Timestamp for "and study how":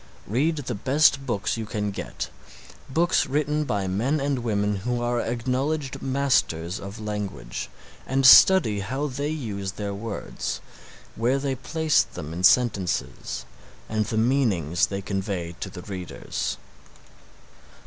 8.07-9.05